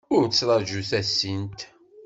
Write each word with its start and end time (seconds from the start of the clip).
Ur 0.15 0.23
ttraju 0.27 0.81
tasint. 0.89 1.59